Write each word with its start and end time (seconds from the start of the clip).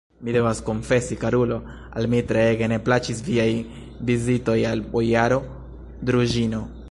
Mi 0.27 0.33
devas 0.35 0.59
konfesi, 0.69 1.17
karulo, 1.23 1.57
al 1.99 2.07
mi 2.13 2.21
treege 2.31 2.71
ne 2.73 2.79
plaĉis 2.89 3.23
viaj 3.29 3.49
vizitoj 4.11 4.59
al 4.73 4.83
bojaro 4.97 5.43
Druĵino. 6.11 6.69